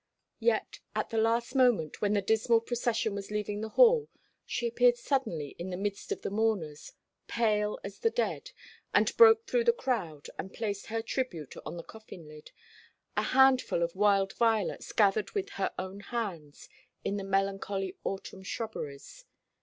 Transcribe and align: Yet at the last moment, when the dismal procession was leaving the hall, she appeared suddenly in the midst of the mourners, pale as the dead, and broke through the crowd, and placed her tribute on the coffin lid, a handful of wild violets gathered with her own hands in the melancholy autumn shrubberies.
Yet 0.39 0.79
at 0.95 1.11
the 1.11 1.19
last 1.19 1.53
moment, 1.53 2.01
when 2.01 2.13
the 2.13 2.23
dismal 2.23 2.59
procession 2.61 3.13
was 3.13 3.29
leaving 3.29 3.61
the 3.61 3.69
hall, 3.69 4.09
she 4.47 4.65
appeared 4.65 4.97
suddenly 4.97 5.49
in 5.59 5.69
the 5.69 5.77
midst 5.77 6.11
of 6.11 6.23
the 6.23 6.31
mourners, 6.31 6.93
pale 7.27 7.77
as 7.83 7.99
the 7.99 8.09
dead, 8.09 8.49
and 8.95 9.15
broke 9.15 9.45
through 9.45 9.65
the 9.65 9.71
crowd, 9.71 10.27
and 10.39 10.55
placed 10.55 10.87
her 10.87 11.03
tribute 11.03 11.53
on 11.67 11.77
the 11.77 11.83
coffin 11.83 12.27
lid, 12.27 12.49
a 13.15 13.21
handful 13.21 13.83
of 13.83 13.95
wild 13.95 14.33
violets 14.33 14.91
gathered 14.91 15.33
with 15.33 15.49
her 15.51 15.71
own 15.77 15.99
hands 15.99 16.67
in 17.05 17.17
the 17.17 17.23
melancholy 17.23 17.95
autumn 18.03 18.41
shrubberies. 18.41 19.25